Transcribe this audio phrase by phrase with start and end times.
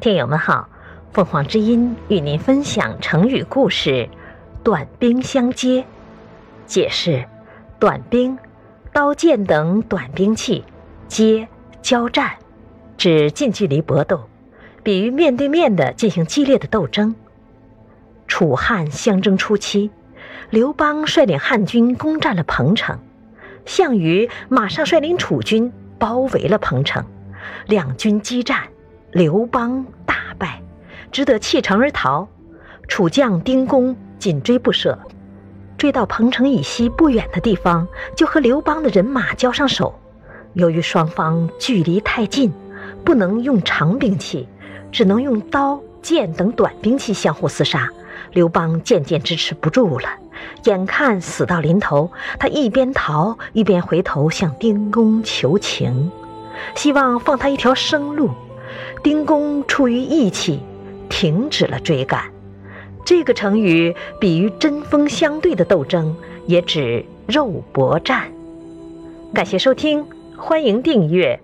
[0.00, 0.68] 听友们好，
[1.12, 4.08] 凤凰之音与您分享成语故事
[4.62, 5.84] “短兵相接”。
[6.66, 7.24] 解释：
[7.80, 8.38] 短兵，
[8.92, 10.62] 刀剑等短兵器；
[11.08, 11.48] 接，
[11.82, 12.30] 交战，
[12.96, 14.28] 指近距离搏斗，
[14.84, 17.12] 比喻面对面的进行激烈的斗争。
[18.28, 19.90] 楚汉相争初期，
[20.50, 22.96] 刘邦率领汉军攻占了彭城，
[23.66, 27.04] 项羽马上率领楚军包围了彭城，
[27.66, 28.62] 两军激战。
[29.12, 30.62] 刘邦大败，
[31.10, 32.28] 只得弃城而逃。
[32.86, 34.98] 楚将丁公紧追不舍，
[35.76, 39.94] 追到彭城以西不远的地方，就和刘邦的人马交上手。
[40.54, 42.52] 由于双方距离太近，
[43.04, 44.48] 不能用长兵器，
[44.90, 47.88] 只能用刀剑等短兵器相互厮杀。
[48.32, 50.08] 刘邦渐渐支持不住了，
[50.64, 56.10] 眼看死到临头，他一边逃一边回头向丁公求情，
[56.74, 58.30] 希望放他一条生路。
[59.02, 60.60] 丁公出于义气，
[61.08, 62.24] 停止了追赶。
[63.04, 66.14] 这个成语比喻针锋相对的斗争，
[66.46, 68.30] 也指肉搏战。
[69.32, 70.04] 感谢收听，
[70.36, 71.40] 欢迎订阅。